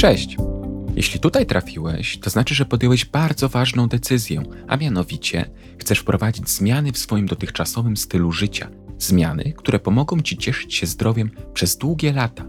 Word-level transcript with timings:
Cześć! 0.00 0.36
Jeśli 0.96 1.20
tutaj 1.20 1.46
trafiłeś, 1.46 2.18
to 2.18 2.30
znaczy, 2.30 2.54
że 2.54 2.64
podjąłeś 2.64 3.04
bardzo 3.04 3.48
ważną 3.48 3.86
decyzję, 3.86 4.42
a 4.68 4.76
mianowicie 4.76 5.50
chcesz 5.78 5.98
wprowadzić 5.98 6.48
zmiany 6.48 6.92
w 6.92 6.98
swoim 6.98 7.26
dotychczasowym 7.26 7.96
stylu 7.96 8.32
życia. 8.32 8.70
Zmiany, 8.98 9.52
które 9.56 9.78
pomogą 9.78 10.20
Ci 10.20 10.36
cieszyć 10.36 10.74
się 10.74 10.86
zdrowiem 10.86 11.30
przez 11.54 11.76
długie 11.76 12.12
lata. 12.12 12.44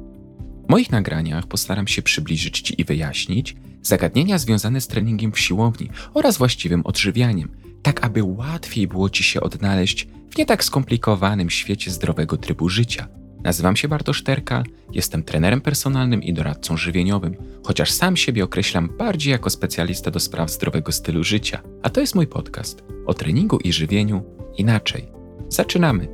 W 0.67 0.69
moich 0.69 0.91
nagraniach 0.91 1.47
postaram 1.47 1.87
się 1.87 2.01
przybliżyć 2.01 2.61
Ci 2.61 2.81
i 2.81 2.85
wyjaśnić 2.85 3.55
zagadnienia 3.81 4.37
związane 4.37 4.81
z 4.81 4.87
treningiem 4.87 5.31
w 5.31 5.39
siłowni 5.39 5.89
oraz 6.13 6.37
właściwym 6.37 6.81
odżywianiem, 6.85 7.49
tak 7.81 8.05
aby 8.05 8.23
łatwiej 8.23 8.87
było 8.87 9.09
Ci 9.09 9.23
się 9.23 9.41
odnaleźć 9.41 10.07
w 10.29 10.37
nie 10.37 10.45
tak 10.45 10.63
skomplikowanym 10.63 11.49
świecie 11.49 11.91
zdrowego 11.91 12.37
trybu 12.37 12.69
życia– 12.69 13.07
Nazywam 13.43 13.75
się 13.75 13.87
Bartosz 13.87 14.23
Terka, 14.23 14.63
jestem 14.93 15.23
trenerem 15.23 15.61
personalnym 15.61 16.23
i 16.23 16.33
doradcą 16.33 16.77
żywieniowym, 16.77 17.35
chociaż 17.63 17.91
sam 17.91 18.17
siebie 18.17 18.43
określam 18.43 18.89
bardziej 18.97 19.31
jako 19.31 19.49
specjalista 19.49 20.11
do 20.11 20.19
spraw 20.19 20.51
zdrowego 20.51 20.91
stylu 20.91 21.23
życia. 21.23 21.61
A 21.83 21.89
to 21.89 22.01
jest 22.01 22.15
mój 22.15 22.27
podcast 22.27 22.83
o 23.05 23.13
treningu 23.13 23.57
i 23.57 23.73
żywieniu 23.73 24.23
inaczej. 24.57 25.07
Zaczynamy! 25.49 26.07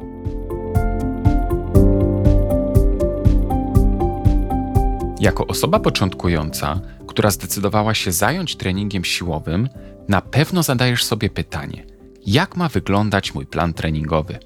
Jako 5.20 5.48
osoba 5.48 5.80
początkująca, 5.80 6.82
która 7.08 7.32
zdecydowała 7.32 7.94
się 7.94 8.12
zająć 8.12 8.56
treningiem 8.56 9.06
siłowym, 9.06 9.70
na 10.08 10.22
pewno 10.22 10.64
zadajesz 10.64 11.04
sobie 11.04 11.30
pytanie: 11.30 11.86
jak 12.26 12.56
ma 12.56 12.70
wyglądać 12.70 13.34
mój 13.34 13.46
plan 13.46 13.74
treningowy? 13.74 14.40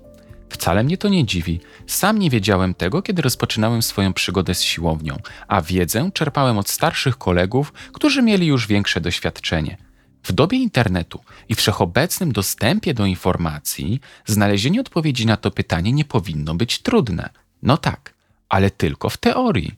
Wcale 0.51 0.83
mnie 0.83 0.97
to 0.97 1.09
nie 1.09 1.25
dziwi. 1.25 1.59
Sam 1.87 2.19
nie 2.19 2.29
wiedziałem 2.29 2.73
tego, 2.73 3.01
kiedy 3.01 3.21
rozpoczynałem 3.21 3.81
swoją 3.81 4.13
przygodę 4.13 4.55
z 4.55 4.61
siłownią, 4.61 5.17
a 5.47 5.61
wiedzę 5.61 6.09
czerpałem 6.13 6.58
od 6.58 6.69
starszych 6.69 7.17
kolegów, 7.17 7.73
którzy 7.93 8.21
mieli 8.21 8.47
już 8.47 8.67
większe 8.67 9.02
doświadczenie. 9.02 9.77
W 10.23 10.31
dobie 10.31 10.58
internetu 10.58 11.19
i 11.49 11.55
wszechobecnym 11.55 12.31
dostępie 12.31 12.93
do 12.93 13.05
informacji, 13.05 13.99
znalezienie 14.25 14.81
odpowiedzi 14.81 15.25
na 15.25 15.38
to 15.38 15.52
pytanie 15.52 15.91
nie 15.91 16.05
powinno 16.05 16.55
być 16.55 16.80
trudne. 16.80 17.30
No 17.61 17.77
tak, 17.77 18.13
ale 18.49 18.71
tylko 18.71 19.09
w 19.09 19.17
teorii. 19.17 19.75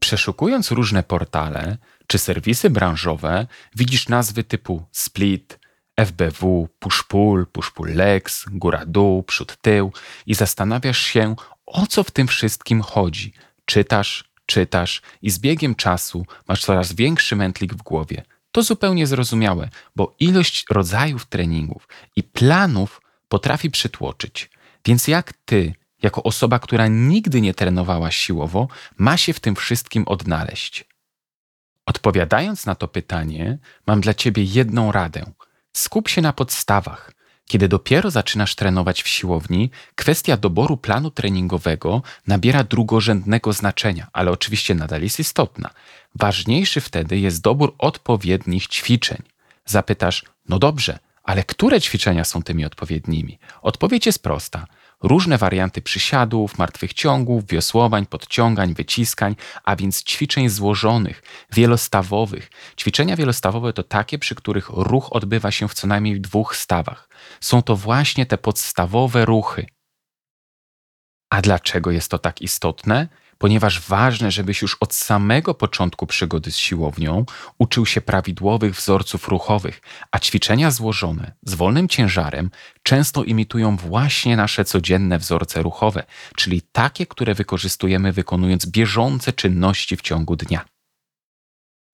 Przeszukując 0.00 0.70
różne 0.70 1.02
portale 1.02 1.78
czy 2.06 2.18
serwisy 2.18 2.70
branżowe, 2.70 3.46
widzisz 3.76 4.08
nazwy 4.08 4.44
typu 4.44 4.82
Split, 4.92 5.57
FBW, 5.98 6.68
push-pull, 6.80 7.46
push-pull 7.46 7.94
legs, 7.94 8.44
góra-dół, 8.50 9.22
przód-tył 9.22 9.92
i 10.26 10.34
zastanawiasz 10.34 10.98
się, 10.98 11.36
o 11.66 11.86
co 11.86 12.04
w 12.04 12.10
tym 12.10 12.26
wszystkim 12.26 12.82
chodzi. 12.82 13.32
Czytasz, 13.64 14.24
czytasz 14.46 15.02
i 15.22 15.30
z 15.30 15.38
biegiem 15.38 15.74
czasu 15.74 16.26
masz 16.48 16.64
coraz 16.64 16.92
większy 16.92 17.36
mętlik 17.36 17.74
w 17.74 17.82
głowie. 17.82 18.22
To 18.52 18.62
zupełnie 18.62 19.06
zrozumiałe, 19.06 19.68
bo 19.96 20.14
ilość 20.20 20.64
rodzajów 20.70 21.26
treningów 21.26 21.88
i 22.16 22.22
planów 22.22 23.00
potrafi 23.28 23.70
przytłoczyć. 23.70 24.50
Więc 24.86 25.08
jak 25.08 25.32
ty, 25.32 25.74
jako 26.02 26.22
osoba, 26.22 26.58
która 26.58 26.86
nigdy 26.86 27.40
nie 27.40 27.54
trenowała 27.54 28.10
siłowo, 28.10 28.68
ma 28.98 29.16
się 29.16 29.32
w 29.32 29.40
tym 29.40 29.56
wszystkim 29.56 30.04
odnaleźć? 30.06 30.84
Odpowiadając 31.86 32.66
na 32.66 32.74
to 32.74 32.88
pytanie, 32.88 33.58
mam 33.86 34.00
dla 34.00 34.14
ciebie 34.14 34.42
jedną 34.42 34.92
radę– 34.92 35.24
Skup 35.78 36.08
się 36.08 36.22
na 36.22 36.32
podstawach. 36.32 37.12
Kiedy 37.46 37.68
dopiero 37.68 38.10
zaczynasz 38.10 38.54
trenować 38.54 39.02
w 39.02 39.08
siłowni, 39.08 39.70
kwestia 39.94 40.36
doboru 40.36 40.76
planu 40.76 41.10
treningowego 41.10 42.02
nabiera 42.26 42.64
drugorzędnego 42.64 43.52
znaczenia, 43.52 44.06
ale 44.12 44.30
oczywiście 44.30 44.74
nadal 44.74 45.02
jest 45.02 45.20
istotna. 45.20 45.70
Ważniejszy 46.14 46.80
wtedy 46.80 47.18
jest 47.18 47.42
dobór 47.42 47.74
odpowiednich 47.78 48.66
ćwiczeń. 48.66 49.18
Zapytasz, 49.64 50.24
no 50.48 50.58
dobrze, 50.58 50.98
ale 51.22 51.44
które 51.44 51.80
ćwiczenia 51.80 52.24
są 52.24 52.42
tymi 52.42 52.64
odpowiednimi? 52.64 53.38
Odpowiedź 53.62 54.06
jest 54.06 54.22
prosta 54.22 54.66
różne 55.02 55.38
warianty 55.38 55.82
przysiadów, 55.82 56.58
martwych 56.58 56.92
ciągów, 56.92 57.46
wiosłowań, 57.46 58.06
podciągań, 58.06 58.74
wyciskań, 58.74 59.36
a 59.64 59.76
więc 59.76 60.04
ćwiczeń 60.04 60.48
złożonych, 60.48 61.22
wielostawowych. 61.52 62.50
Ćwiczenia 62.78 63.16
wielostawowe 63.16 63.72
to 63.72 63.82
takie, 63.82 64.18
przy 64.18 64.34
których 64.34 64.68
ruch 64.68 65.12
odbywa 65.12 65.50
się 65.50 65.68
w 65.68 65.74
co 65.74 65.86
najmniej 65.86 66.20
dwóch 66.20 66.56
stawach. 66.56 67.08
Są 67.40 67.62
to 67.62 67.76
właśnie 67.76 68.26
te 68.26 68.38
podstawowe 68.38 69.24
ruchy. 69.24 69.66
A 71.30 71.42
dlaczego 71.42 71.90
jest 71.90 72.10
to 72.10 72.18
tak 72.18 72.42
istotne? 72.42 73.08
Ponieważ 73.38 73.80
ważne, 73.80 74.30
żebyś 74.30 74.62
już 74.62 74.76
od 74.80 74.94
samego 74.94 75.54
początku 75.54 76.06
przygody 76.06 76.50
z 76.52 76.56
siłownią 76.56 77.24
uczył 77.58 77.86
się 77.86 78.00
prawidłowych 78.00 78.74
wzorców 78.74 79.28
ruchowych, 79.28 79.80
a 80.12 80.18
ćwiczenia 80.18 80.70
złożone 80.70 81.32
z 81.42 81.54
wolnym 81.54 81.88
ciężarem 81.88 82.50
często 82.82 83.24
imitują 83.24 83.76
właśnie 83.76 84.36
nasze 84.36 84.64
codzienne 84.64 85.18
wzorce 85.18 85.62
ruchowe, 85.62 86.02
czyli 86.36 86.62
takie, 86.72 87.06
które 87.06 87.34
wykorzystujemy 87.34 88.12
wykonując 88.12 88.66
bieżące 88.66 89.32
czynności 89.32 89.96
w 89.96 90.02
ciągu 90.02 90.36
dnia. 90.36 90.77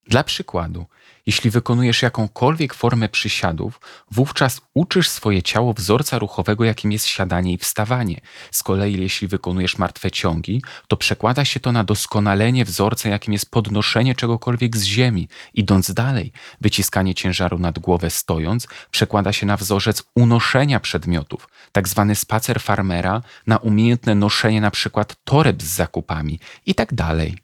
Dla 0.07 0.23
przykładu, 0.23 0.85
jeśli 1.25 1.49
wykonujesz 1.49 2.01
jakąkolwiek 2.01 2.73
formę 2.73 3.09
przysiadów, 3.09 3.81
wówczas 4.11 4.61
uczysz 4.73 5.09
swoje 5.09 5.43
ciało 5.43 5.73
wzorca 5.73 6.19
ruchowego, 6.19 6.63
jakim 6.63 6.91
jest 6.91 7.05
siadanie 7.05 7.53
i 7.53 7.57
wstawanie. 7.57 8.21
Z 8.51 8.63
kolei, 8.63 9.01
jeśli 9.01 9.27
wykonujesz 9.27 9.77
martwe 9.77 10.11
ciągi, 10.11 10.61
to 10.87 10.97
przekłada 10.97 11.45
się 11.45 11.59
to 11.59 11.71
na 11.71 11.83
doskonalenie 11.83 12.65
wzorca, 12.65 13.09
jakim 13.09 13.33
jest 13.33 13.51
podnoszenie 13.51 14.15
czegokolwiek 14.15 14.77
z 14.77 14.83
ziemi. 14.83 15.27
Idąc 15.53 15.93
dalej, 15.93 16.31
wyciskanie 16.61 17.15
ciężaru 17.15 17.59
nad 17.59 17.79
głowę 17.79 18.09
stojąc 18.09 18.67
przekłada 18.91 19.33
się 19.33 19.45
na 19.45 19.57
wzorzec 19.57 20.03
unoszenia 20.15 20.79
przedmiotów, 20.79 21.47
tak 21.71 21.87
zwany 21.87 22.15
spacer 22.15 22.61
farmera 22.61 23.21
na 23.47 23.57
umiejętne 23.57 24.15
noszenie 24.15 24.61
na 24.61 24.71
przykład 24.71 25.15
toreb 25.23 25.63
z 25.63 25.65
zakupami 25.65 26.39
i 26.65 26.75
tak 26.75 26.93
dalej. 26.93 27.37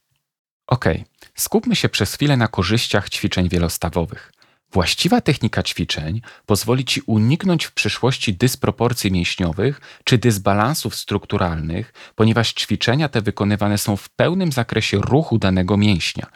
Okej. 0.68 0.96
Okay. 0.96 1.11
Skupmy 1.42 1.76
się 1.76 1.90
przez 1.90 2.14
chwilę 2.14 2.38
na 2.38 2.48
korzyściach 2.48 3.10
ćwiczeń 3.10 3.50
wielostawowych. 3.50 4.34
Właściwa 4.72 5.22
technika 5.22 5.64
ćwiczeń 5.64 6.22
pozwoli 6.46 6.86
Ci 6.86 7.02
uniknąć 7.06 7.66
w 7.66 7.72
przyszłości 7.72 8.34
dysproporcji 8.34 9.12
mięśniowych 9.12 9.82
czy 10.04 10.18
dysbalansów 10.18 10.96
strukturalnych, 10.96 11.94
ponieważ 12.16 12.54
ćwiczenia 12.54 13.10
te 13.10 13.22
wykonywane 13.22 13.78
są 13.78 13.98
w 13.98 14.10
pełnym 14.10 14.52
zakresie 14.52 14.98
ruchu 14.98 15.38
danego 15.38 15.78
mięśnia 15.78 16.28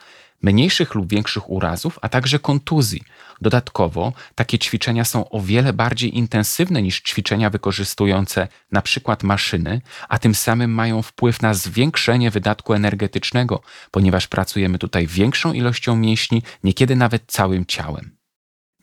mniejszych 0.42 0.96
lub 0.96 1.10
większych 1.10 1.50
urazów, 1.50 2.00
a 2.02 2.10
także 2.10 2.40
kontuzji. 2.40 3.02
Dodatkowo 3.42 4.14
takie 4.36 4.60
ćwiczenia 4.60 5.06
są 5.06 5.30
o 5.30 5.42
wiele 5.42 5.74
bardziej 5.74 6.18
intensywne 6.18 6.82
niż 6.82 7.02
ćwiczenia 7.02 7.50
wykorzystujące 7.50 8.48
na 8.72 8.82
przykład 8.82 9.24
maszyny, 9.24 9.82
a 10.10 10.20
tym 10.20 10.36
samym 10.36 10.72
mają 10.72 11.02
wpływ 11.02 11.42
na 11.42 11.54
zwiększenie 11.54 12.32
wydatku 12.32 12.74
energetycznego, 12.74 13.62
ponieważ 13.92 14.28
pracujemy 14.28 14.78
tutaj 14.78 15.08
większą 15.08 15.54
ilością 15.54 15.96
mięśni, 15.96 16.44
niekiedy 16.64 16.96
nawet 16.96 17.24
całym 17.28 17.66
ciałem. 17.66 18.16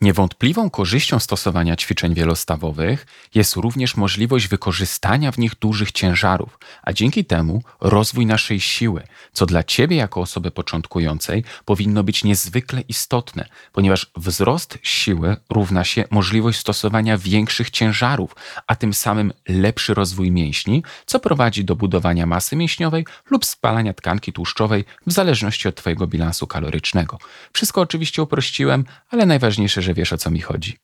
Niewątpliwą 0.03 0.71
korzyścią 0.71 1.19
stosowania 1.19 1.77
ćwiczeń 1.77 2.15
wielostawowych 2.15 3.07
jest 3.35 3.57
również 3.57 3.97
możliwość 3.97 4.49
wykorzystania 4.49 5.33
w 5.33 5.39
nich 5.39 5.55
dużych 5.55 5.93
ciężarów, 5.93 6.59
a 6.83 6.93
dzięki 6.93 7.25
temu 7.25 7.63
rozwój 7.81 8.27
naszej 8.27 8.61
siły, 8.61 9.03
co 9.33 9.47
dla 9.47 9.63
Ciebie 9.63 9.97
jako 9.97 10.21
osoby 10.21 10.51
początkującej 10.51 11.45
powinno 11.65 12.05
być 12.05 12.25
niezwykle 12.25 12.81
istotne, 12.81 13.49
ponieważ 13.73 14.11
wzrost 14.17 14.79
siły 14.83 15.37
równa 15.51 15.85
się 15.85 16.05
możliwość 16.11 16.59
stosowania 16.59 17.19
większych 17.19 17.71
ciężarów, 17.71 18.37
a 18.67 18.77
tym 18.77 18.95
samym 18.95 19.33
lepszy 19.49 19.95
rozwój 19.95 20.31
mięśni, 20.31 20.83
co 21.07 21.21
prowadzi 21.21 21.65
do 21.65 21.77
budowania 21.77 22.27
masy 22.27 22.57
mięśniowej 22.57 23.07
lub 23.31 23.45
spalania 23.45 23.93
tkanki 23.93 24.33
tłuszczowej 24.33 24.85
w 25.07 25.13
zależności 25.13 25.69
od 25.69 25.75
Twojego 25.75 26.07
bilansu 26.07 26.47
kalorycznego. 26.47 27.19
Wszystko 27.53 27.81
oczywiście 27.81 28.23
uprościłem, 28.23 28.85
ale 29.11 29.27
najważniejsze, 29.27 29.83
że 29.83 29.92
że 29.93 29.97
wiesz 29.97 30.13
o 30.13 30.19
co 30.19 30.31
mi 30.31 30.41
chodzi. 30.41 30.77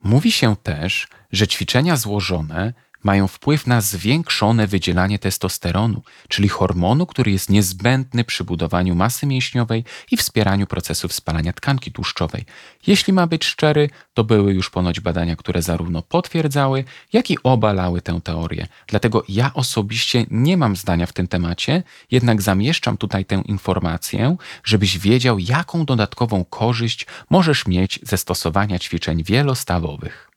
Mówi 0.00 0.32
się 0.32 0.56
też, 0.56 1.08
że 1.32 1.48
ćwiczenia 1.48 1.96
złożone 1.96 2.74
mają 3.04 3.28
wpływ 3.28 3.66
na 3.66 3.80
zwiększone 3.80 4.66
wydzielanie 4.66 5.18
testosteronu, 5.18 6.02
czyli 6.28 6.48
hormonu, 6.48 7.06
który 7.06 7.30
jest 7.30 7.50
niezbędny 7.50 8.24
przy 8.24 8.44
budowaniu 8.44 8.94
masy 8.94 9.26
mięśniowej 9.26 9.84
i 10.10 10.16
wspieraniu 10.16 10.66
procesów 10.66 11.12
spalania 11.12 11.52
tkanki 11.52 11.92
tłuszczowej. 11.92 12.44
Jeśli 12.86 13.12
ma 13.12 13.26
być 13.26 13.44
szczery, 13.44 13.90
to 14.14 14.24
były 14.24 14.54
już 14.54 14.70
ponoć 14.70 15.00
badania, 15.00 15.36
które 15.36 15.62
zarówno 15.62 16.02
potwierdzały, 16.02 16.84
jak 17.12 17.30
i 17.30 17.42
obalały 17.42 18.02
tę 18.02 18.20
teorię. 18.24 18.66
Dlatego 18.86 19.24
ja 19.28 19.54
osobiście 19.54 20.26
nie 20.30 20.56
mam 20.56 20.76
zdania 20.76 21.06
w 21.06 21.12
tym 21.12 21.28
temacie, 21.28 21.82
jednak 22.10 22.42
zamieszczam 22.42 22.96
tutaj 22.96 23.24
tę 23.24 23.42
informację, 23.44 24.36
żebyś 24.64 24.98
wiedział, 24.98 25.38
jaką 25.38 25.84
dodatkową 25.84 26.44
korzyść 26.44 27.06
możesz 27.30 27.66
mieć 27.66 28.00
ze 28.02 28.16
stosowania 28.16 28.78
ćwiczeń 28.78 29.24
wielostawowych. 29.24 30.27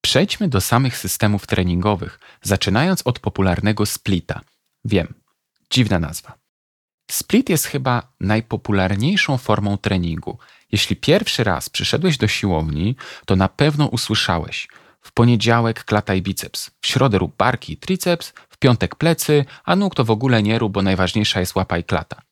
Przejdźmy 0.00 0.48
do 0.48 0.60
samych 0.60 0.96
systemów 0.96 1.46
treningowych, 1.46 2.20
zaczynając 2.42 3.02
od 3.04 3.18
popularnego 3.18 3.86
splita. 3.86 4.40
Wiem, 4.84 5.14
dziwna 5.70 5.98
nazwa. 5.98 6.38
Split 7.10 7.48
jest 7.48 7.66
chyba 7.66 8.12
najpopularniejszą 8.20 9.38
formą 9.38 9.76
treningu. 9.78 10.38
Jeśli 10.72 10.96
pierwszy 10.96 11.44
raz 11.44 11.70
przyszedłeś 11.70 12.16
do 12.16 12.28
siłowni, 12.28 12.96
to 13.26 13.36
na 13.36 13.48
pewno 13.48 13.86
usłyszałeś 13.86 14.68
w 15.00 15.12
poniedziałek 15.12 15.84
klata 15.84 16.14
i 16.14 16.22
biceps, 16.22 16.70
w 16.80 16.86
środę 16.86 17.18
rób 17.18 17.36
barki 17.36 17.72
i 17.72 17.76
triceps, 17.76 18.32
w 18.48 18.58
piątek 18.58 18.94
plecy, 18.94 19.44
a 19.64 19.76
nóg 19.76 19.94
to 19.94 20.04
w 20.04 20.10
ogóle 20.10 20.42
nie 20.42 20.58
rób, 20.58 20.72
bo 20.72 20.82
najważniejsza 20.82 21.40
jest 21.40 21.54
łapa 21.54 21.78
i 21.78 21.84
klata. 21.84 22.22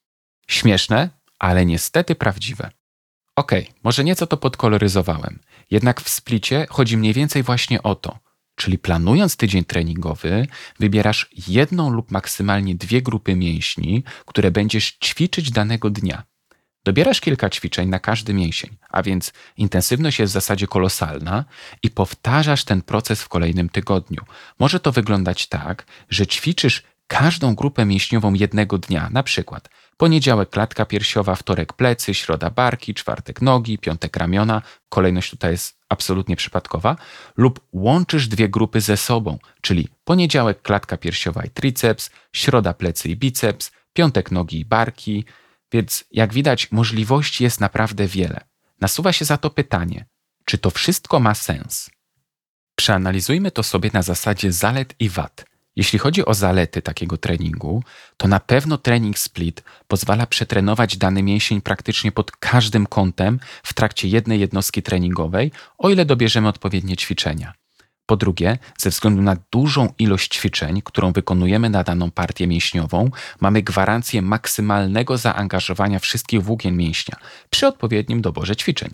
Śmieszne, 0.49 1.11
ale 1.38 1.67
niestety 1.67 2.15
prawdziwe. 2.15 2.70
Okej, 3.38 3.62
okay, 3.62 3.75
może 3.85 4.05
nieco 4.05 4.26
to 4.26 4.37
podkoloryzowałem, 4.37 5.38
jednak 5.70 6.00
w 6.00 6.08
splicie 6.08 6.67
chodzi 6.70 6.96
mniej 6.96 7.12
więcej 7.12 7.43
właśnie 7.43 7.82
o 7.82 7.94
to– 7.94 8.19
Czyli 8.58 8.79
planując 8.79 9.37
tydzień 9.37 9.64
treningowy, 9.64 10.46
wybierasz 10.79 11.31
jedną 11.49 11.90
lub 11.90 12.11
maksymalnie 12.11 12.75
dwie 12.75 13.02
grupy 13.02 13.37
mięśni, 13.37 14.05
które 14.26 14.50
będziesz 14.50 14.99
ćwiczyć 15.05 15.50
danego 15.50 15.90
dnia. 15.90 16.23
Dobierasz 16.85 17.20
kilka 17.20 17.50
ćwiczeń 17.50 17.88
na 17.88 17.99
każdy 17.99 18.35
mięsień, 18.35 18.76
a 18.88 19.02
więc 19.02 19.32
intensywność 19.56 20.19
jest 20.19 20.32
w 20.32 20.34
zasadzie 20.34 20.67
kolosalna 20.67 21.44
i 21.82 21.91
powtarzasz 21.91 22.64
ten 22.64 22.82
proces 22.82 23.23
w 23.23 23.29
kolejnym 23.29 23.69
tygodniu. 23.69 24.25
Może 24.58 24.81
to 24.81 24.93
wyglądać 24.93 25.46
tak, 25.46 25.87
że 26.11 26.26
ćwiczysz 26.26 26.82
każdą 27.06 27.55
grupę 27.55 27.84
mięśniową 27.84 28.34
jednego 28.34 28.79
dnia, 28.79 29.08
na 29.12 29.23
przykład 29.23 29.69
poniedziałek 29.99 30.50
klatka 30.50 30.87
piersiowa, 30.87 31.35
wtorek 31.35 31.73
plecy, 31.73 32.15
środa 32.15 32.50
barki, 32.50 32.95
czwartek 32.95 33.43
nogi, 33.43 33.79
piątek 33.79 34.17
ramiona, 34.17 34.62
kolejność 34.89 35.31
tutaj 35.31 35.50
jest 35.50 35.79
absolutnie 35.89 36.37
przypadkowa, 36.37 36.97
lub 37.37 37.61
łączysz 37.73 38.29
dwie 38.29 38.49
grupy 38.49 38.81
ze 38.81 38.97
sobą, 38.97 39.39
czyli 39.61 39.89
poniedziałek 40.05 40.62
klatka 40.62 40.97
piersiowa 40.97 41.45
i 41.45 41.50
triceps, 41.50 42.11
środa 42.33 42.75
plecy 42.75 43.09
i 43.09 43.17
biceps, 43.17 43.71
piątek 43.93 44.31
nogi 44.31 44.61
i 44.61 44.65
barki, 44.65 45.25
więc 45.73 46.05
jak 46.12 46.33
widać 46.33 46.73
możliwości 46.73 47.44
jest 47.44 47.61
naprawdę 47.61 48.06
wiele. 48.06 48.41
Nasuwa 48.81 49.12
się 49.12 49.25
za 49.25 49.37
to 49.37 49.51
pytanie, 49.51 50.06
czy 50.44 50.59
to 50.59 50.71
wszystko 50.71 51.21
ma 51.21 51.35
sens? 51.35 51.91
Przeanalizujmy 52.75 53.51
to 53.51 53.62
sobie 53.62 53.91
na 53.93 54.03
zasadzie 54.03 54.53
zalet 54.53 54.94
i 54.99 55.09
wad. 55.09 55.44
Jeśli 55.79 55.99
chodzi 55.99 56.25
o 56.25 56.35
zalety 56.35 56.83
takiego 56.83 57.17
treningu, 57.17 57.83
to 58.17 58.29
na 58.29 58.41
pewno 58.41 58.79
trening 58.79 59.19
split 59.19 59.63
pozwala 59.89 60.27
przetrenować 60.27 60.97
dany 60.97 61.23
mięsień 61.23 61.61
praktycznie 61.61 62.13
pod 62.13 62.31
każdym 62.31 62.87
kątem 62.87 63.41
w 63.63 63.75
trakcie 63.75 64.09
jednej 64.09 64.41
jednostki 64.41 64.83
treningowej, 64.83 65.53
o 65.79 65.91
ile 65.91 66.05
dobierzemy 66.05 66.49
odpowiednie 66.49 66.97
ćwiczenia. 66.97 67.55
Po 68.07 68.17
drugie, 68.17 68.59
ze 68.79 68.91
względu 68.91 69.23
na 69.23 69.37
dużą 69.53 69.93
ilość 69.99 70.35
ćwiczeń, 70.35 70.83
którą 70.83 71.13
wykonujemy 71.13 71.71
na 71.71 71.85
daną 71.85 72.11
partię 72.11 72.47
mięśniową, 72.47 73.11
mamy 73.41 73.63
gwarancję 73.63 74.23
maksymalnego 74.23 75.19
zaangażowania 75.19 75.99
wszystkich 75.99 76.43
włókien 76.43 76.77
mięśnia 76.77 77.17
przy 77.51 77.67
odpowiednim 77.67 78.23
doborze 78.23 78.57
ćwiczeń. 78.57 78.91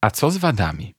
A 0.00 0.10
co 0.10 0.30
z 0.30 0.36
wadami? 0.36 0.94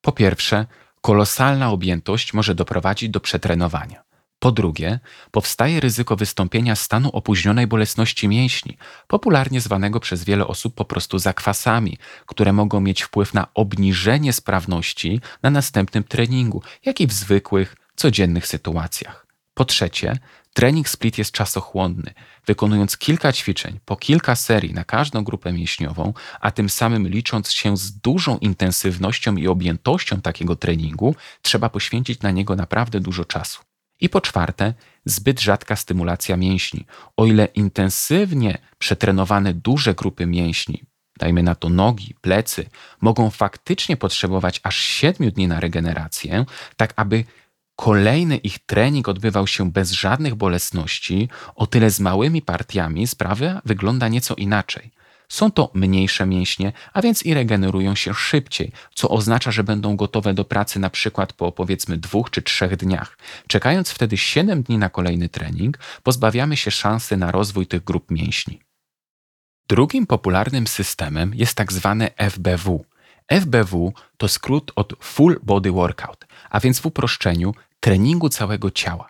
Po 0.00 0.12
pierwsze, 0.12 0.66
Kolosalna 1.04 1.70
objętość 1.70 2.34
może 2.34 2.54
doprowadzić 2.54 3.10
do 3.10 3.20
przetrenowania. 3.20 4.02
Po 4.38 4.52
drugie, 4.52 5.00
powstaje 5.30 5.80
ryzyko 5.80 6.16
wystąpienia 6.16 6.76
stanu 6.76 7.10
opóźnionej 7.12 7.66
bolesności 7.66 8.28
mięśni, 8.28 8.76
popularnie 9.06 9.60
zwanego 9.60 10.00
przez 10.00 10.24
wiele 10.24 10.46
osób 10.46 10.74
po 10.74 10.84
prostu 10.84 11.18
zakwasami, 11.18 11.98
które 12.26 12.52
mogą 12.52 12.80
mieć 12.80 13.02
wpływ 13.02 13.34
na 13.34 13.46
obniżenie 13.54 14.32
sprawności 14.32 15.20
na 15.42 15.50
następnym 15.50 16.04
treningu, 16.04 16.62
jak 16.84 17.00
i 17.00 17.06
w 17.06 17.12
zwykłych, 17.12 17.76
codziennych 17.96 18.46
sytuacjach. 18.46 19.26
Po 19.54 19.64
trzecie, 19.64 20.18
trening 20.54 20.88
split 20.88 21.18
jest 21.18 21.32
czasochłonny. 21.32 22.14
Wykonując 22.46 22.96
kilka 22.96 23.32
ćwiczeń, 23.32 23.80
po 23.84 23.96
kilka 23.96 24.36
serii 24.36 24.74
na 24.74 24.84
każdą 24.84 25.24
grupę 25.24 25.52
mięśniową, 25.52 26.12
a 26.40 26.50
tym 26.50 26.68
samym 26.68 27.08
licząc 27.08 27.52
się 27.52 27.76
z 27.76 27.92
dużą 27.92 28.38
intensywnością 28.38 29.36
i 29.36 29.48
objętością 29.48 30.20
takiego 30.20 30.56
treningu, 30.56 31.14
trzeba 31.42 31.68
poświęcić 31.68 32.20
na 32.20 32.30
niego 32.30 32.56
naprawdę 32.56 33.00
dużo 33.00 33.24
czasu. 33.24 33.62
I 34.00 34.08
po 34.08 34.20
czwarte, 34.20 34.74
zbyt 35.04 35.40
rzadka 35.40 35.76
stymulacja 35.76 36.36
mięśni. 36.36 36.86
O 37.16 37.26
ile 37.26 37.44
intensywnie 37.44 38.58
przetrenowane 38.78 39.54
duże 39.54 39.94
grupy 39.94 40.26
mięśni, 40.26 40.82
dajmy 41.18 41.42
na 41.42 41.54
to 41.54 41.68
nogi, 41.68 42.14
plecy, 42.20 42.66
mogą 43.00 43.30
faktycznie 43.30 43.96
potrzebować 43.96 44.60
aż 44.62 44.76
7 44.76 45.30
dni 45.30 45.48
na 45.48 45.60
regenerację, 45.60 46.44
tak 46.76 46.92
aby 46.96 47.24
kolejny 47.76 48.36
ich 48.36 48.58
trening 48.58 49.08
odbywał 49.08 49.46
się 49.46 49.70
bez 49.72 49.90
żadnych 49.90 50.34
bolesności, 50.34 51.28
o 51.54 51.66
tyle 51.66 51.90
z 51.90 52.00
małymi 52.00 52.42
partiami 52.42 53.06
sprawa 53.06 53.62
wygląda 53.64 54.08
nieco 54.08 54.34
inaczej. 54.34 54.90
Są 55.28 55.50
to 55.50 55.70
mniejsze 55.74 56.26
mięśnie, 56.26 56.72
a 56.92 57.02
więc 57.02 57.22
i 57.22 57.34
regenerują 57.34 57.94
się 57.94 58.14
szybciej, 58.14 58.72
co 58.94 59.08
oznacza, 59.08 59.50
że 59.50 59.64
będą 59.64 59.96
gotowe 59.96 60.34
do 60.34 60.44
pracy 60.44 60.78
na 60.78 60.90
przykład 60.90 61.32
po 61.32 61.52
powiedzmy 61.52 61.98
dwóch 61.98 62.30
czy 62.30 62.42
trzech 62.42 62.76
dniach. 62.76 63.18
Czekając 63.46 63.90
wtedy 63.90 64.16
7 64.16 64.62
dni 64.62 64.78
na 64.78 64.88
kolejny 64.88 65.28
trening, 65.28 65.78
pozbawiamy 66.02 66.56
się 66.56 66.70
szansy 66.70 67.16
na 67.16 67.30
rozwój 67.30 67.66
tych 67.66 67.84
grup 67.84 68.10
mięśni. 68.10 68.60
Drugim 69.68 70.06
popularnym 70.06 70.66
systemem 70.66 71.32
jest 71.34 71.56
tak 71.56 71.72
zwane 71.72 72.10
FBW, 72.16 72.84
FBW 73.28 73.92
to 74.16 74.28
skrót 74.28 74.72
od 74.76 74.92
Full 75.00 75.40
Body 75.42 75.72
Workout, 75.72 76.24
a 76.50 76.60
więc 76.60 76.80
w 76.80 76.86
uproszczeniu 76.86 77.54
treningu 77.80 78.28
całego 78.28 78.70
ciała. 78.70 79.08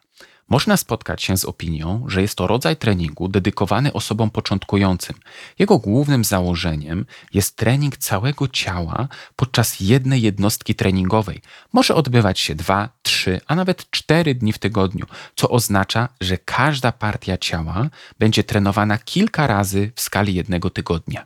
Można 0.48 0.76
spotkać 0.76 1.22
się 1.22 1.36
z 1.36 1.44
opinią, 1.44 2.04
że 2.08 2.22
jest 2.22 2.34
to 2.34 2.46
rodzaj 2.46 2.76
treningu 2.76 3.28
dedykowany 3.28 3.92
osobom 3.92 4.30
początkującym. 4.30 5.16
Jego 5.58 5.78
głównym 5.78 6.24
założeniem 6.24 7.06
jest 7.34 7.56
trening 7.56 7.96
całego 7.96 8.48
ciała 8.48 9.08
podczas 9.36 9.80
jednej 9.80 10.22
jednostki 10.22 10.74
treningowej. 10.74 11.42
Może 11.72 11.94
odbywać 11.94 12.40
się 12.40 12.54
dwa, 12.54 12.88
trzy, 13.02 13.40
a 13.46 13.54
nawet 13.54 13.90
cztery 13.90 14.34
dni 14.34 14.52
w 14.52 14.58
tygodniu, 14.58 15.06
co 15.36 15.50
oznacza, 15.50 16.08
że 16.20 16.38
każda 16.38 16.92
partia 16.92 17.38
ciała 17.38 17.88
będzie 18.18 18.44
trenowana 18.44 18.98
kilka 18.98 19.46
razy 19.46 19.92
w 19.94 20.00
skali 20.00 20.34
jednego 20.34 20.70
tygodnia. 20.70 21.24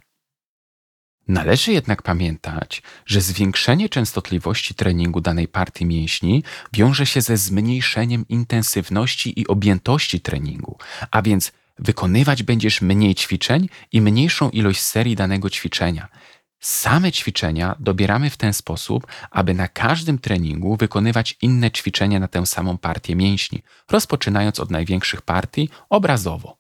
Należy 1.29 1.73
jednak 1.73 2.03
pamiętać, 2.03 2.83
że 3.07 3.21
zwiększenie 3.21 3.89
częstotliwości 3.89 4.75
treningu 4.75 5.21
danej 5.21 5.49
partii 5.49 5.87
mięśni 5.87 6.45
wiąże 6.73 7.07
się 7.07 7.21
ze 7.21 7.37
zmniejszeniem 7.37 8.29
intensywności 8.29 9.41
i 9.41 9.47
objętości 9.47 10.21
treningu, 10.21 10.79
a 11.11 11.23
więc 11.23 11.53
wykonywać 11.79 12.43
będziesz 12.43 12.83
mniej 12.83 13.15
ćwiczeń 13.15 13.69
i 13.93 14.01
mniejszą 14.01 14.51
ilość 14.51 14.81
serii 14.81 15.17
danego 15.17 15.51
ćwiczenia. 15.51 16.09
Same 16.61 17.13
ćwiczenia 17.13 17.77
dobieramy 17.81 18.31
w 18.31 18.37
ten 18.37 18.55
sposób, 18.55 19.07
aby 19.31 19.55
na 19.55 19.69
każdym 19.69 20.19
treningu 20.19 20.77
wykonywać 20.77 21.37
inne 21.43 21.71
ćwiczenia 21.71 22.21
na 22.21 22.29
tę 22.29 22.47
samą 22.47 22.79
partię 22.79 23.17
mięśni, 23.17 23.63
rozpoczynając 23.91 24.61
od 24.61 24.71
największych 24.71 25.23
partii 25.23 25.69
obrazowo. 25.89 26.59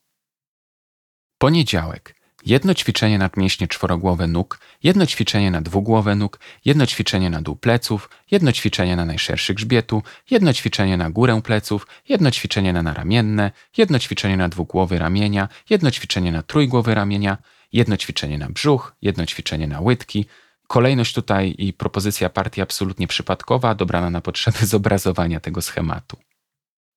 Poniedziałek 1.38 2.17
jedno 2.49 2.75
ćwiczenie 2.75 3.19
na 3.19 3.31
mięśnie 3.37 3.69
czworogłowe 3.69 4.26
nóg, 4.26 4.59
jedno 4.83 5.07
ćwiczenie 5.07 5.50
na 5.50 5.61
dwugłowe 5.61 6.14
nóg, 6.14 6.40
jedno 6.64 6.87
ćwiczenie 6.87 7.31
na 7.31 7.43
dół 7.43 7.57
pleców, 7.57 8.11
jedno 8.31 8.52
ćwiczenie 8.52 8.97
na 8.97 9.05
najszerszy 9.05 9.55
grzbietu, 9.55 10.02
jedno 10.31 10.52
ćwiczenie 10.52 10.97
na 10.97 11.11
górę 11.11 11.40
pleców, 11.43 11.87
jedno 12.09 12.31
ćwiczenie 12.31 12.73
na 12.73 12.83
naramienne, 12.83 13.50
jedno 13.76 13.99
ćwiczenie 13.99 14.37
na 14.37 14.49
dwugłowy 14.49 14.99
ramienia, 14.99 15.49
jedno 15.71 15.90
ćwiczenie 15.90 16.33
na 16.33 16.43
trójgłowy 16.43 16.95
ramienia, 16.95 17.37
jedno 17.73 17.97
ćwiczenie 17.97 18.38
na 18.38 18.49
brzuch, 18.49 18.97
jedno 19.02 19.26
ćwiczenie 19.26 19.67
na 19.67 19.81
łydki. 19.81 20.26
Kolejność 20.67 21.14
tutaj 21.14 21.55
i 21.59 21.73
propozycja 21.73 22.28
partii 22.28 22.61
absolutnie 22.62 23.07
przypadkowa, 23.07 23.75
dobrana 23.75 24.11
na 24.11 24.21
potrzeby 24.21 24.67
zobrazowania 24.67 25.40
tego 25.40 25.62
schematu. 25.62 26.27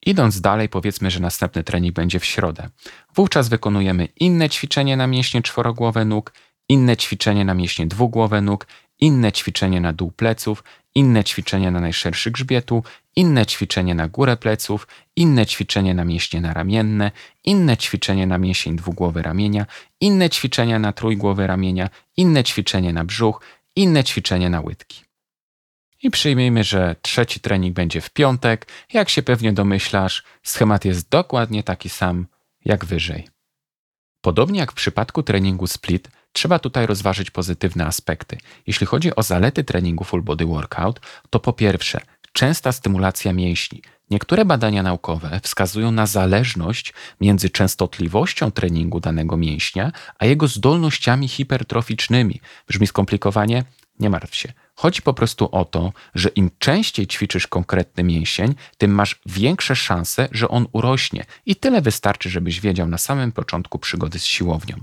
Idąc 0.05 0.41
dalej, 0.41 0.69
powiedzmy, 0.69 1.11
że 1.11 1.19
następny 1.19 1.63
trening 1.63 1.95
będzie 1.95 2.19
w 2.19 2.25
środę. 2.25 2.69
Wówczas 3.15 3.49
wykonujemy 3.49 4.07
inne 4.15 4.49
ćwiczenie 4.49 4.97
na 4.97 5.07
mięśnie 5.07 5.41
czworogłowe 5.41 6.05
nóg, 6.05 6.33
inne 6.69 6.97
ćwiczenie 6.97 7.45
na 7.45 7.53
mięśnie 7.53 7.87
dwugłowe 7.87 8.41
nóg, 8.41 8.67
inne 8.99 9.31
ćwiczenie 9.31 9.81
na 9.81 9.93
dół 9.93 10.11
pleców, 10.11 10.63
inne 10.95 11.23
ćwiczenie 11.23 11.71
na 11.71 11.79
najszerszy 11.79 12.31
grzbietu, 12.31 12.83
inne 13.15 13.45
ćwiczenie 13.45 13.95
na 13.95 14.07
górę 14.07 14.37
pleców, 14.37 14.87
inne 15.15 15.45
ćwiczenie 15.45 15.93
na 15.93 16.05
mięśnie 16.05 16.41
naramienne, 16.41 17.11
inne 17.43 17.77
ćwiczenie 17.77 18.27
na 18.27 18.37
mięsień 18.37 18.75
dwugłowy 18.75 19.21
ramienia, 19.21 19.65
inne 20.01 20.29
ćwiczenia 20.29 20.79
na 20.79 20.93
trójgłowy 20.93 21.47
ramienia, 21.47 21.89
inne 22.17 22.43
ćwiczenie 22.43 22.93
na 22.93 23.05
brzuch, 23.05 23.41
inne 23.75 24.03
ćwiczenie 24.03 24.49
na 24.49 24.61
łydki. 24.61 25.10
I 26.03 26.11
przyjmijmy, 26.11 26.63
że 26.63 26.95
trzeci 27.01 27.39
trening 27.39 27.75
będzie 27.75 28.01
w 28.01 28.09
piątek. 28.09 28.67
Jak 28.93 29.09
się 29.09 29.21
pewnie 29.23 29.53
domyślasz, 29.53 30.23
schemat 30.43 30.85
jest 30.85 31.09
dokładnie 31.09 31.63
taki 31.63 31.89
sam 31.89 32.27
jak 32.65 32.85
wyżej. 32.85 33.27
Podobnie 34.21 34.59
jak 34.59 34.71
w 34.71 34.75
przypadku 34.75 35.23
treningu 35.23 35.67
split, 35.67 36.09
trzeba 36.33 36.59
tutaj 36.59 36.85
rozważyć 36.85 37.31
pozytywne 37.31 37.85
aspekty. 37.85 38.37
Jeśli 38.67 38.87
chodzi 38.87 39.15
o 39.15 39.23
zalety 39.23 39.63
treningu 39.63 40.03
full 40.03 40.21
body 40.21 40.45
workout, 40.45 40.99
to 41.29 41.39
po 41.39 41.53
pierwsze, 41.53 42.01
częsta 42.33 42.71
stymulacja 42.71 43.33
mięśni. 43.33 43.81
Niektóre 44.09 44.45
badania 44.45 44.83
naukowe 44.83 45.39
wskazują 45.43 45.91
na 45.91 46.05
zależność 46.05 46.93
między 47.21 47.49
częstotliwością 47.49 48.51
treningu 48.51 48.99
danego 48.99 49.37
mięśnia, 49.37 49.91
a 50.19 50.25
jego 50.25 50.47
zdolnościami 50.47 51.27
hipertroficznymi. 51.27 52.41
Brzmi 52.67 52.87
skomplikowanie? 52.87 53.63
Nie 53.99 54.09
martw 54.09 54.35
się. 54.35 54.53
Chodzi 54.81 55.01
po 55.01 55.13
prostu 55.13 55.49
o 55.51 55.65
to, 55.65 55.93
że 56.15 56.29
im 56.29 56.51
częściej 56.59 57.07
ćwiczysz 57.07 57.47
konkretny 57.47 58.03
mięsień, 58.03 58.55
tym 58.77 58.91
masz 58.91 59.21
większe 59.25 59.75
szanse, 59.75 60.27
że 60.31 60.47
on 60.47 60.67
urośnie. 60.71 61.25
I 61.45 61.55
tyle 61.55 61.81
wystarczy, 61.81 62.29
żebyś 62.29 62.59
wiedział 62.59 62.87
na 62.87 62.97
samym 62.97 63.31
początku 63.31 63.79
przygody 63.79 64.19
z 64.19 64.25
siłownią. 64.25 64.75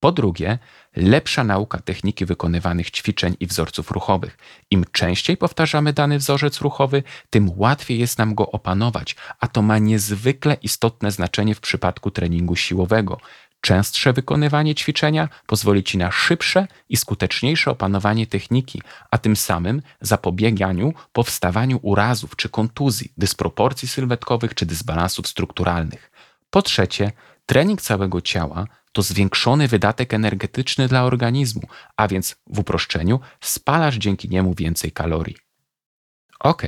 Po 0.00 0.12
drugie, 0.12 0.58
lepsza 0.96 1.44
nauka 1.44 1.78
techniki 1.78 2.26
wykonywanych 2.26 2.90
ćwiczeń 2.90 3.36
i 3.40 3.46
wzorców 3.46 3.90
ruchowych. 3.90 4.38
Im 4.70 4.84
częściej 4.92 5.36
powtarzamy 5.36 5.92
dany 5.92 6.18
wzorzec 6.18 6.60
ruchowy, 6.60 7.02
tym 7.30 7.50
łatwiej 7.56 7.98
jest 7.98 8.18
nam 8.18 8.34
go 8.34 8.50
opanować, 8.50 9.16
a 9.40 9.48
to 9.48 9.62
ma 9.62 9.78
niezwykle 9.78 10.54
istotne 10.54 11.10
znaczenie 11.10 11.54
w 11.54 11.60
przypadku 11.60 12.10
treningu 12.10 12.56
siłowego. 12.56 13.20
Częstsze 13.62 14.12
wykonywanie 14.12 14.74
ćwiczenia 14.74 15.28
pozwoli 15.46 15.84
ci 15.84 15.98
na 15.98 16.10
szybsze 16.10 16.66
i 16.88 16.96
skuteczniejsze 16.96 17.70
opanowanie 17.70 18.26
techniki, 18.26 18.82
a 19.10 19.18
tym 19.18 19.36
samym 19.36 19.82
zapobieganiu 20.00 20.94
powstawaniu 21.12 21.78
urazów 21.82 22.36
czy 22.36 22.48
kontuzji, 22.48 23.12
dysproporcji 23.16 23.88
sylwetkowych 23.88 24.54
czy 24.54 24.66
dysbalansów 24.66 25.28
strukturalnych. 25.28 26.10
Po 26.50 26.62
trzecie, 26.62 27.12
trening 27.46 27.82
całego 27.82 28.20
ciała 28.20 28.66
to 28.92 29.02
zwiększony 29.02 29.68
wydatek 29.68 30.14
energetyczny 30.14 30.88
dla 30.88 31.04
organizmu, 31.04 31.62
a 31.96 32.08
więc 32.08 32.36
w 32.46 32.58
uproszczeniu 32.58 33.20
spalasz 33.40 33.96
dzięki 33.96 34.28
niemu 34.28 34.54
więcej 34.54 34.92
kalorii. 34.92 35.36
Ok, 36.40 36.62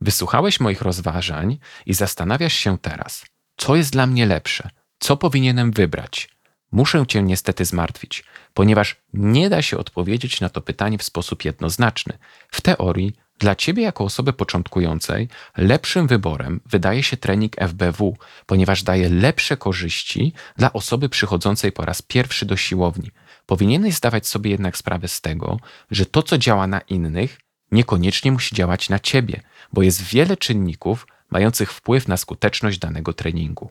wysłuchałeś 0.00 0.60
moich 0.60 0.82
rozważań 0.82 1.58
i 1.86 1.94
zastanawiasz 1.94 2.54
się 2.54 2.78
teraz, 2.78 3.24
co 3.56 3.76
jest 3.76 3.92
dla 3.92 4.06
mnie 4.06 4.26
lepsze, 4.26 4.70
co 5.02 5.16
powinienem 5.16 5.70
wybrać. 5.70 6.28
Muszę 6.72 7.06
Cię 7.06 7.22
niestety 7.22 7.64
zmartwić, 7.64 8.24
ponieważ 8.54 8.96
nie 9.14 9.50
da 9.50 9.62
się 9.62 9.78
odpowiedzieć 9.78 10.40
na 10.40 10.48
to 10.48 10.60
pytanie 10.60 10.98
w 10.98 11.02
sposób 11.02 11.44
jednoznaczny. 11.44 12.18
W 12.50 12.60
teorii 12.60 13.16
dla 13.38 13.54
Ciebie 13.54 13.82
jako 13.82 14.04
osoby 14.04 14.32
początkującej 14.32 15.28
lepszym 15.56 16.06
wyborem 16.06 16.60
wydaje 16.66 17.02
się 17.02 17.16
trening 17.16 17.56
FBW, 17.56 18.16
ponieważ 18.46 18.82
daje 18.82 19.08
lepsze 19.08 19.56
korzyści 19.56 20.32
dla 20.56 20.72
osoby 20.72 21.08
przychodzącej 21.08 21.72
po 21.72 21.84
raz 21.84 22.02
pierwszy 22.02 22.46
do 22.46 22.56
siłowni. 22.56 23.10
Powinieneś 23.46 23.94
zdawać 23.94 24.26
sobie 24.26 24.50
jednak 24.50 24.76
sprawę 24.76 25.08
z 25.08 25.20
tego, 25.20 25.56
że 25.90 26.06
to, 26.06 26.22
co 26.22 26.38
działa 26.38 26.66
na 26.66 26.80
innych, 26.80 27.40
niekoniecznie 27.72 28.32
musi 28.32 28.54
działać 28.54 28.88
na 28.88 28.98
Ciebie, 28.98 29.40
bo 29.72 29.82
jest 29.82 30.02
wiele 30.02 30.36
czynników 30.36 31.06
mających 31.30 31.72
wpływ 31.72 32.08
na 32.08 32.16
skuteczność 32.16 32.78
danego 32.78 33.12
treningu. 33.12 33.70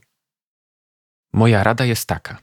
Moja 1.34 1.64
rada 1.64 1.86
jest 1.86 2.08
taka. 2.08 2.38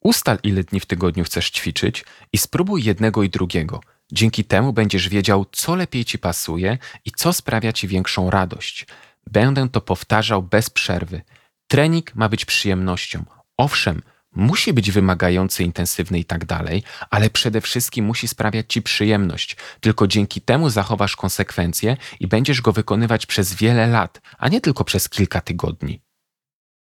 Ustal, 0.00 0.38
ile 0.42 0.64
dni 0.64 0.80
w 0.80 0.86
tygodniu 0.86 1.24
chcesz 1.24 1.50
ćwiczyć 1.50 2.04
i 2.32 2.38
spróbuj 2.38 2.84
jednego 2.84 3.22
i 3.22 3.30
drugiego– 3.30 3.80
Dzięki 4.12 4.44
temu 4.44 4.72
będziesz 4.72 5.08
wiedział, 5.08 5.46
co 5.52 5.74
lepiej 5.74 6.04
ci 6.04 6.18
pasuje 6.18 6.78
i 7.04 7.10
co 7.10 7.32
sprawia 7.32 7.72
ci 7.72 7.88
większą 7.88 8.30
radość. 8.30 8.86
Będę 9.26 9.68
to 9.68 9.80
powtarzał 9.80 10.42
bez 10.42 10.70
przerwy. 10.70 11.22
Trening 11.66 12.14
ma 12.14 12.28
być 12.28 12.44
przyjemnością. 12.44 13.24
Owszem, 13.56 14.02
musi 14.32 14.72
być 14.72 14.90
wymagający, 14.90 15.64
intensywny 15.64 16.18
i 16.18 16.24
tak 16.24 16.44
dalej, 16.44 16.82
ale 17.10 17.30
przede 17.30 17.60
wszystkim 17.60 18.04
musi 18.04 18.28
sprawiać 18.28 18.66
ci 18.68 18.82
przyjemność. 18.82 19.56
Tylko 19.80 20.06
dzięki 20.06 20.40
temu 20.40 20.70
zachowasz 20.70 21.16
konsekwencje 21.16 21.96
i 22.20 22.26
będziesz 22.26 22.60
go 22.60 22.72
wykonywać 22.72 23.26
przez 23.26 23.54
wiele 23.54 23.86
lat, 23.86 24.20
a 24.38 24.48
nie 24.48 24.60
tylko 24.60 24.84
przez 24.84 25.08
kilka 25.08 25.40
tygodni. 25.40 26.00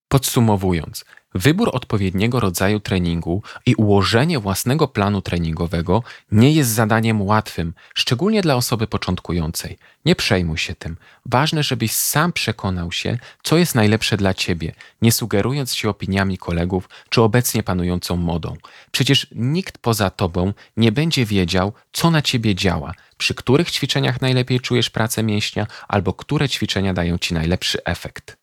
Podsumowując, 0.09 1.05
wybór 1.35 1.69
odpowiedniego 1.73 2.39
rodzaju 2.39 2.79
treningu 2.79 3.43
i 3.65 3.75
ułożenie 3.75 4.39
własnego 4.39 4.87
planu 4.87 5.21
treningowego 5.21 6.03
nie 6.31 6.51
jest 6.53 6.69
zadaniem 6.69 7.21
łatwym, 7.21 7.73
szczególnie 7.93 8.41
dla 8.41 8.55
osoby 8.55 8.87
początkującej. 8.87 9.77
Nie 10.05 10.15
przejmuj 10.15 10.57
się 10.57 10.75
tym. 10.75 10.97
Ważne, 11.25 11.63
żebyś 11.63 11.91
sam 11.91 12.33
przekonał 12.33 12.91
się, 12.91 13.17
co 13.43 13.57
jest 13.57 13.75
najlepsze 13.75 14.17
dla 14.17 14.33
ciebie, 14.33 14.75
nie 15.01 15.11
sugerując 15.11 15.75
się 15.75 15.89
opiniami 15.89 16.37
kolegów 16.37 16.89
czy 17.09 17.21
obecnie 17.21 17.63
panującą 17.63 18.15
modą. 18.15 18.55
Przecież 18.91 19.27
nikt 19.31 19.77
poza 19.77 20.09
tobą 20.09 20.53
nie 20.77 20.91
będzie 20.91 21.25
wiedział, 21.25 21.73
co 21.91 22.11
na 22.11 22.21
ciebie 22.21 22.55
działa, 22.55 22.93
przy 23.17 23.35
których 23.35 23.71
ćwiczeniach 23.71 24.21
najlepiej 24.21 24.59
czujesz 24.59 24.89
pracę 24.89 25.23
mięśnia 25.23 25.67
albo 25.87 26.13
które 26.13 26.49
ćwiczenia 26.49 26.93
dają 26.93 27.17
ci 27.17 27.33
najlepszy 27.33 27.83
efekt. 27.83 28.38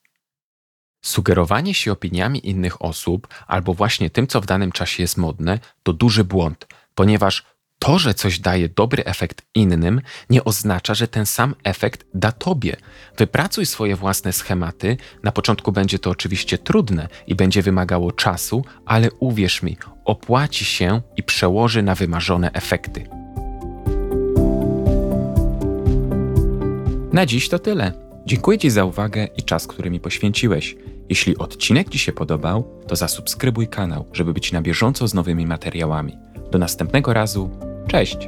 Sugerowanie 1.07 1.75
się 1.75 1.93
opiniami 1.93 2.49
innych 2.49 2.83
osób 2.83 3.29
albo 3.47 3.75
właśnie 3.75 4.11
tym, 4.11 4.27
co 4.27 4.41
w 4.41 4.47
danym 4.47 4.73
czasie 4.73 5.03
jest 5.03 5.17
modne, 5.17 5.59
to 5.83 5.93
duży 5.93 6.25
błąd, 6.25 6.67
ponieważ 6.95 7.45
to, 7.79 7.99
że 7.99 8.15
coś 8.15 8.39
daje 8.39 8.69
dobry 8.69 9.05
efekt 9.05 9.43
innym, 9.55 10.01
nie 10.31 10.45
oznacza, 10.45 10.95
że 10.95 11.09
ten 11.09 11.27
sam 11.27 11.55
efekt 11.65 12.07
da 12.15 12.33
tobie. 12.33 12.77
Wypracuj 13.19 13.67
swoje 13.67 13.97
własne 13.97 14.33
schematy. 14.33 14.97
Na 15.23 15.33
początku 15.33 15.73
będzie 15.73 15.99
to 15.99 16.11
oczywiście 16.11 16.59
trudne 16.59 17.09
i 17.27 17.35
będzie 17.35 17.63
wymagało 17.63 18.13
czasu, 18.13 18.65
ale 18.87 19.11
uwierz 19.11 19.63
mi, 19.63 19.77
opłaci 20.05 20.65
się 20.65 21.03
i 21.17 21.23
przełoży 21.23 21.83
na 21.83 21.95
wymarzone 21.95 22.53
efekty. 22.53 23.09
Na 27.13 27.27
dziś 27.27 27.49
to 27.49 27.59
tyle. 27.59 27.93
Dziękuję 28.27 28.59
Ci 28.59 28.71
za 28.71 28.85
uwagę 28.85 29.29
i 29.37 29.43
czas, 29.43 29.67
który 29.67 29.91
mi 29.91 30.01
poświęciłeś. 30.01 30.77
Jeśli 31.09 31.39
odcinek 31.39 31.89
Ci 31.89 31.99
się 31.99 32.13
podobał, 32.13 32.83
to 32.87 32.97
zasubskrybuj 32.97 33.69
kanał, 33.69 34.07
żeby 34.13 34.33
być 34.33 34.53
na 34.53 34.63
bieżąco 34.63 35.09
z 35.09 35.15
nowymi 35.15 35.47
materiałami. 35.47 36.17
Do 36.51 36.59
następnego 36.59 37.13
razu, 37.13 37.51
cześć! 37.89 38.19